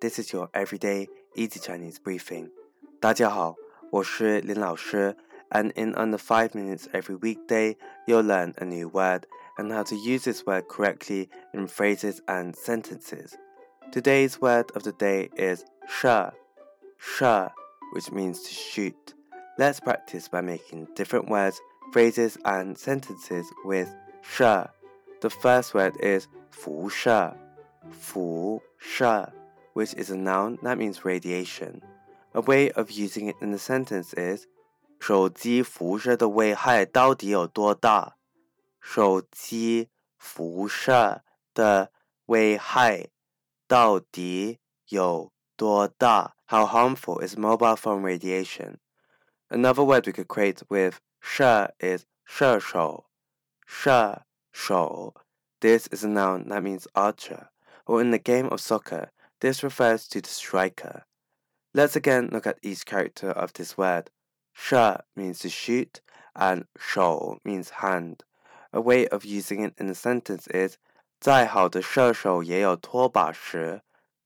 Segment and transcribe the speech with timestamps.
[0.00, 2.48] This is your everyday easy Chinese briefing.
[3.00, 3.54] 大家好，
[3.90, 5.14] 我是林老师
[5.50, 9.24] ，and in under five minutes every weekday, you'll learn a new word
[9.58, 13.34] and how to use this word correctly in phrases and sentences.
[13.92, 16.32] Today's word of the day is shè,
[16.98, 17.50] shè,
[17.92, 19.12] which means to shoot.
[19.58, 21.60] Let's practice by making different words,
[21.92, 23.94] phrases, and sentences with
[24.24, 24.66] shè.
[25.20, 27.36] The first word is 辐射，
[27.90, 29.30] 辐射。
[29.79, 31.81] which is a noun that means radiation.
[32.33, 34.47] A way of using it in a sentence is
[34.99, 38.15] 手机辐射的危害到底有多大？
[38.79, 41.23] 手机辐射
[41.53, 41.91] 的
[42.25, 43.09] 危害
[43.67, 46.35] 到底有多大？
[46.47, 48.77] How harmful is mobile phone radiation?
[49.49, 53.05] Another word we could create with 射 is 射手，
[53.65, 55.13] 射手.
[55.59, 57.49] This is a noun that means archer,
[57.85, 59.09] or in the game of soccer,
[59.40, 61.04] this refers to the striker.
[61.72, 64.10] Let's again look at each character of this word.
[64.56, 66.00] "Shè" means to shoot,
[66.34, 68.24] and shou means hand.
[68.72, 70.78] A way of using it in a sentence is
[71.20, 73.82] 再好的射手也有拖把时。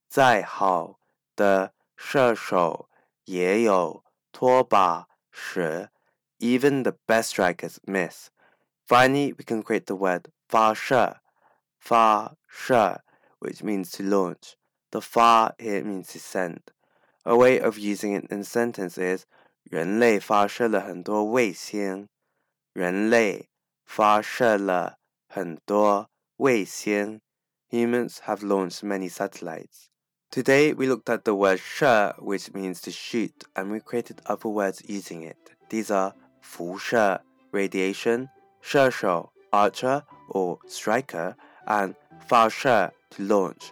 [0.08, 1.00] 再好
[1.34, 2.88] 的射手
[3.24, 5.90] 也有拖把时。
[6.38, 8.30] Even the best strikers miss.
[8.86, 11.20] Finally, we can create the word 发射,
[11.78, 13.02] 发射,
[13.40, 14.56] which means to launch.
[14.93, 16.71] The 发 here means to send.
[17.25, 19.25] A way of using it in a sentence is
[19.63, 22.07] 人类发射了很多卫星。
[22.73, 23.49] 人类
[23.85, 27.21] 发射了很多卫星。
[27.69, 29.89] Humans have launched many satellites.
[30.31, 34.49] Today we looked at the word 射 which means to shoot and we created other
[34.49, 35.37] words using it.
[35.69, 38.29] These are 辐射 radiation,
[38.61, 41.35] 射手 archer or striker,
[41.65, 41.95] and
[42.27, 43.71] 发射 to launch.